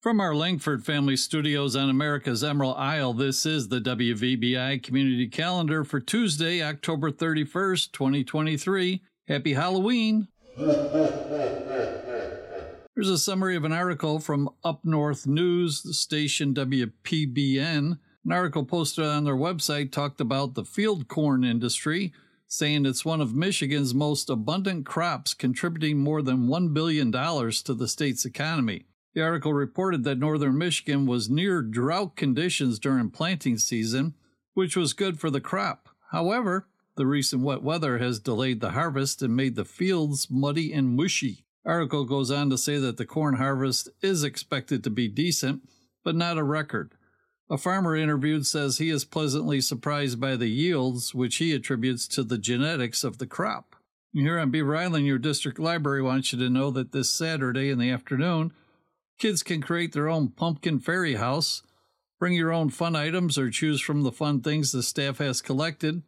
[0.00, 5.84] From our Langford family studios on America's Emerald Isle, this is the WVBI Community Calendar
[5.84, 9.02] for Tuesday, October 31st, 2023.
[9.28, 10.28] Happy Halloween!
[10.56, 10.70] Here's
[13.10, 17.98] a summary of an article from Up North News, the station WPBN.
[18.24, 22.14] An article posted on their website talked about the field corn industry,
[22.46, 27.86] saying it's one of Michigan's most abundant crops, contributing more than $1 billion to the
[27.86, 28.86] state's economy.
[29.14, 34.14] The article reported that northern Michigan was near drought conditions during planting season,
[34.54, 35.88] which was good for the crop.
[36.12, 40.96] However, the recent wet weather has delayed the harvest and made the fields muddy and
[40.96, 41.44] mushy.
[41.64, 45.68] Article goes on to say that the corn harvest is expected to be decent,
[46.04, 46.92] but not a record.
[47.50, 52.22] A farmer interviewed says he is pleasantly surprised by the yields, which he attributes to
[52.22, 53.74] the genetics of the crop.
[54.12, 57.78] Here on Beaver Island, your district library wants you to know that this Saturday in
[57.78, 58.52] the afternoon,
[59.20, 61.62] Kids can create their own pumpkin fairy house.
[62.18, 66.02] Bring your own fun items or choose from the fun things the staff has collected.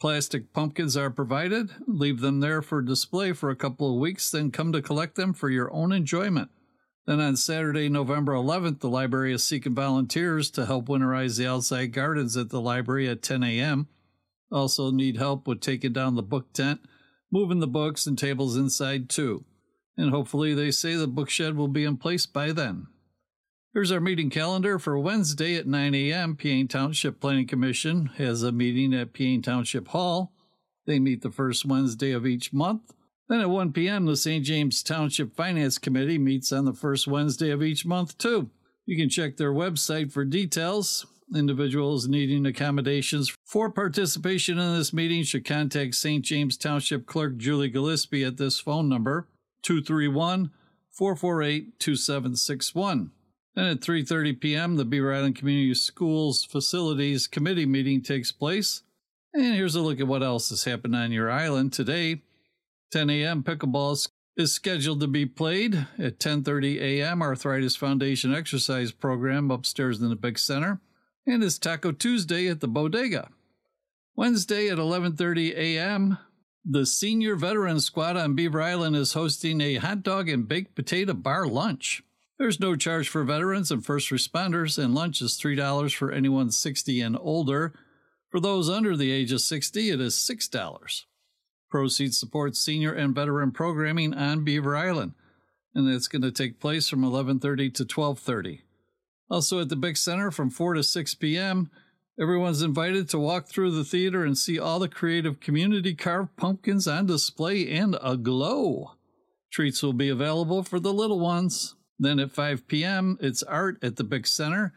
[0.00, 1.70] Plastic pumpkins are provided.
[1.88, 5.34] Leave them there for display for a couple of weeks, then come to collect them
[5.34, 6.48] for your own enjoyment.
[7.04, 11.92] Then on Saturday, November 11th, the library is seeking volunteers to help winterize the outside
[11.92, 13.88] gardens at the library at 10 a.m.
[14.52, 16.80] Also, need help with taking down the book tent,
[17.28, 19.44] moving the books and tables inside too
[19.96, 22.86] and hopefully they say the bookshed will be in place by then.
[23.72, 26.34] Here's our meeting calendar for Wednesday at 9 a.m.
[26.34, 30.32] Peaine Township Planning Commission has a meeting at Peaine Township Hall.
[30.86, 32.94] They meet the first Wednesday of each month.
[33.28, 34.44] Then at 1 p.m., the St.
[34.44, 38.50] James Township Finance Committee meets on the first Wednesday of each month, too.
[38.86, 41.04] You can check their website for details.
[41.34, 46.24] Individuals needing accommodations for participation in this meeting should contact St.
[46.24, 49.28] James Township Clerk Julie Gillespie at this phone number
[49.62, 50.50] 231
[50.90, 53.10] 448 2761.
[53.54, 58.82] Then at 3:30 p.m., the Beaver Island Community Schools Facilities Committee meeting takes place.
[59.32, 62.22] And here's a look at what else has happened on your island today.
[62.92, 63.42] 10 a.m.
[63.42, 67.22] pickleball is scheduled to be played at 10:30 a.m.
[67.22, 70.80] Arthritis Foundation exercise program upstairs in the big center,
[71.26, 73.30] and it's Taco Tuesday at the Bodega.
[74.14, 76.18] Wednesday at 11:30 a.m.
[76.68, 81.12] The Senior Veteran Squad on Beaver Island is hosting a hot dog and baked potato
[81.14, 82.02] bar lunch.
[82.40, 87.00] There's no charge for veterans and first responders, and lunch is $3 for anyone 60
[87.00, 87.72] and older.
[88.30, 91.04] For those under the age of 60, it is $6.
[91.70, 95.12] Proceeds support senior and veteran programming on Beaver Island,
[95.72, 98.62] and it's going to take place from 11:30 to 12:30.
[99.30, 101.70] Also at the Big Center from 4 to 6 p.m.
[102.18, 106.88] Everyone's invited to walk through the theater and see all the creative community carved pumpkins
[106.88, 108.92] on display and aglow.
[109.52, 111.74] Treats will be available for the little ones.
[111.98, 114.72] Then at 5 p.m., it's art at the Big Center.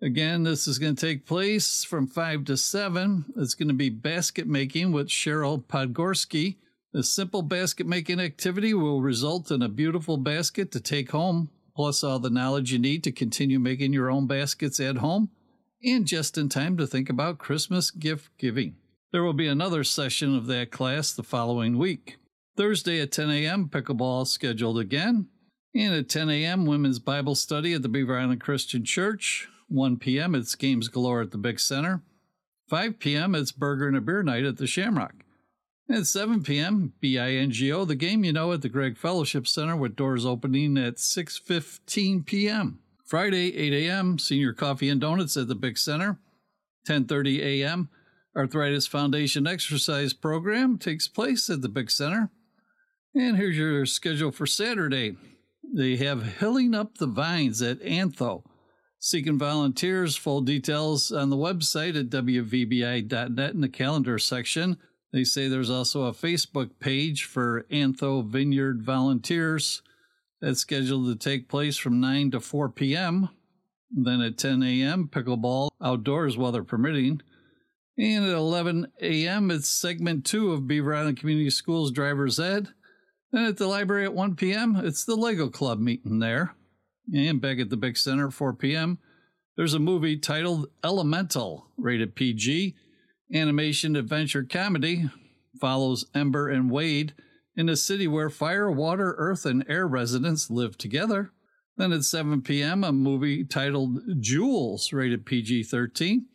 [0.00, 3.24] Again, this is going to take place from 5 to 7.
[3.36, 6.58] It's going to be basket making with Cheryl Podgorski.
[6.92, 12.04] The simple basket making activity will result in a beautiful basket to take home, plus
[12.04, 15.30] all the knowledge you need to continue making your own baskets at home
[15.84, 18.76] and just in time to think about Christmas gift giving.
[19.12, 22.18] There will be another session of that class the following week.
[22.56, 25.28] Thursday at 10 a.m., pickleball scheduled again.
[25.74, 29.48] And at 10 a.m., women's Bible study at the Beaver Island Christian Church.
[29.68, 32.02] 1 p.m., it's Games Galore at the Big Center.
[32.68, 35.14] 5 p.m., it's Burger and a Beer Night at the Shamrock.
[35.88, 40.24] At 7 p.m., BINGO, the game you know at the Gregg Fellowship Center with doors
[40.24, 42.78] opening at 6.15 p.m.
[43.10, 46.20] Friday, 8 a.m., Senior Coffee and Donuts at the Big Center.
[46.86, 47.88] 10:30 a.m.,
[48.36, 52.30] Arthritis Foundation exercise program takes place at the Big Center.
[53.12, 55.16] And here's your schedule for Saturday.
[55.74, 58.44] They have Hilling Up the Vines at Antho.
[59.00, 64.76] Seeking volunteers, full details on the website at wvbi.net in the calendar section.
[65.12, 69.82] They say there's also a Facebook page for Antho Vineyard volunteers.
[70.40, 73.28] That's scheduled to take place from 9 to 4 p.m.
[73.90, 77.20] Then at 10 a.m., pickleball outdoors, weather permitting.
[77.98, 82.68] And at 11 a.m., it's segment two of Beaver Island Community Schools Driver's Ed.
[83.32, 86.54] Then at the library at 1 p.m., it's the Lego Club meeting there.
[87.12, 88.98] And back at the Big Center at 4 p.m.,
[89.56, 92.76] there's a movie titled Elemental, rated PG,
[93.34, 95.10] animation adventure comedy,
[95.60, 97.12] follows Ember and Wade
[97.56, 101.32] in a city where fire, water, earth, and air residents live together.
[101.76, 106.26] Then at 7 p.m., a movie titled Jules, rated PG 13.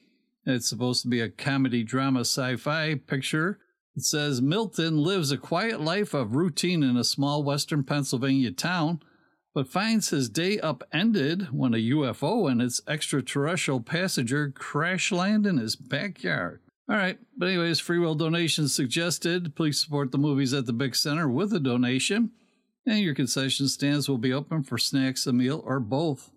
[0.46, 3.60] It's supposed to be a comedy drama sci fi picture.
[3.96, 9.00] It says Milton lives a quiet life of routine in a small western Pennsylvania town,
[9.54, 15.58] but finds his day upended when a UFO and its extraterrestrial passenger crash land in
[15.58, 16.60] his backyard.
[16.88, 19.56] All right, but anyways, free will donations suggested.
[19.56, 22.30] Please support the movies at the Big Center with a donation,
[22.86, 26.30] and your concession stands will be open for snacks, a meal, or both.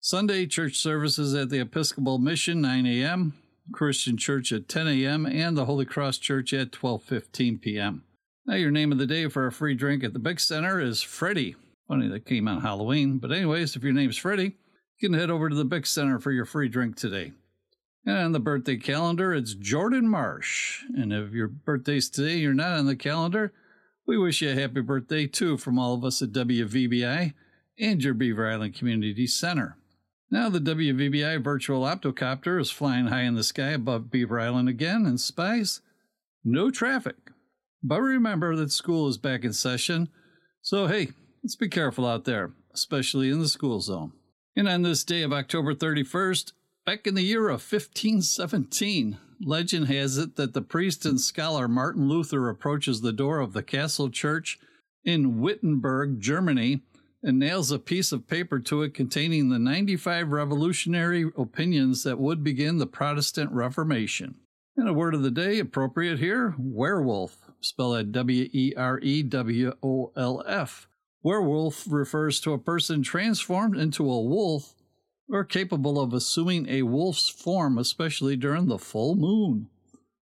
[0.00, 3.34] Sunday church services at the Episcopal Mission 9 a.m.,
[3.72, 8.02] Christian Church at 10 a.m., and the Holy Cross Church at 12:15 p.m.
[8.46, 11.02] Now, your name of the day for a free drink at the Big Center is
[11.02, 11.54] Freddie.
[11.86, 14.56] Funny that came on Halloween, but anyways, if your name's Freddie,
[14.98, 17.32] you can head over to the Big Center for your free drink today.
[18.08, 20.82] And on the birthday calendar, it's Jordan Marsh.
[20.96, 23.52] And if your birthday's today, you're not on the calendar,
[24.06, 27.34] we wish you a happy birthday too from all of us at WVBI
[27.78, 29.76] and your Beaver Island Community Center.
[30.30, 35.04] Now, the WVBI virtual optocopter is flying high in the sky above Beaver Island again,
[35.04, 35.82] and spies,
[36.42, 37.16] no traffic.
[37.82, 40.08] But remember that school is back in session,
[40.62, 41.10] so hey,
[41.44, 44.12] let's be careful out there, especially in the school zone.
[44.56, 46.52] And on this day of October 31st,
[46.88, 52.08] back in the year of 1517, legend has it that the priest and scholar Martin
[52.08, 54.58] Luther approaches the door of the Castle Church
[55.04, 56.80] in Wittenberg, Germany,
[57.22, 62.42] and nails a piece of paper to it containing the 95 revolutionary opinions that would
[62.42, 64.36] begin the Protestant Reformation.
[64.74, 69.74] And a word of the day, appropriate here werewolf, spelled W E R E W
[69.82, 70.88] O L F.
[71.22, 74.72] Werewolf refers to a person transformed into a wolf
[75.30, 79.68] or capable of assuming a wolf's form, especially during the full moon.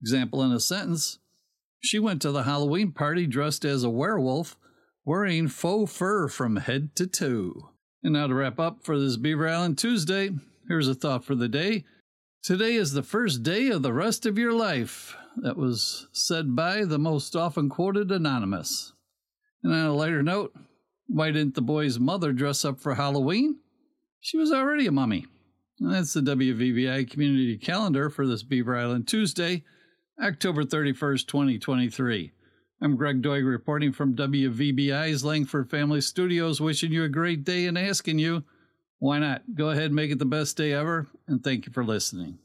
[0.00, 1.18] Example in a sentence
[1.80, 4.56] She went to the Halloween party dressed as a werewolf
[5.04, 7.70] wearing faux fur from head to toe.
[8.02, 10.30] And now to wrap up for this Beaver Island Tuesday,
[10.68, 11.84] here's a thought for the day.
[12.42, 15.16] Today is the first day of the rest of your life.
[15.36, 18.92] That was said by the most often quoted anonymous.
[19.62, 20.54] And on a lighter note,
[21.06, 23.58] why didn't the boy's mother dress up for Halloween?
[24.24, 25.26] She was already a mummy.
[25.80, 29.64] And that's the WVBI community calendar for this Beaver Island Tuesday,
[30.22, 32.30] October 31st, 2023.
[32.80, 37.76] I'm Greg Doig reporting from WVBI's Langford Family Studios, wishing you a great day and
[37.76, 38.44] asking you,
[39.00, 39.42] why not?
[39.56, 42.38] Go ahead and make it the best day ever, and thank you for listening.